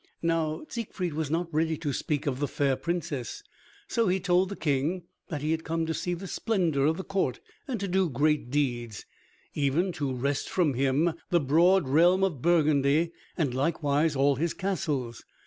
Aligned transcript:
Now 0.23 0.65
Siegfried 0.67 1.13
was 1.13 1.29
not 1.29 1.53
ready 1.53 1.77
to 1.77 1.93
speak 1.93 2.25
of 2.25 2.39
the 2.39 2.47
fair 2.47 2.75
Princess, 2.75 3.43
so 3.87 4.07
he 4.07 4.19
told 4.19 4.49
the 4.49 4.55
King 4.55 5.03
that 5.29 5.43
he 5.43 5.51
had 5.51 5.63
come 5.63 5.85
to 5.85 5.93
see 5.93 6.15
the 6.15 6.25
splendor 6.25 6.87
of 6.87 6.97
the 6.97 7.03
court 7.03 7.39
and 7.67 7.79
to 7.79 7.87
do 7.87 8.09
great 8.09 8.49
deeds, 8.49 9.05
even 9.53 9.91
to 9.91 10.11
wrest 10.11 10.49
from 10.49 10.73
him 10.73 11.13
the 11.29 11.39
broad 11.39 11.87
realm 11.87 12.23
of 12.23 12.41
Burgundy 12.41 13.11
and 13.37 13.53
likewise 13.53 14.15
all 14.15 14.37
his 14.37 14.55
castles. 14.55 15.23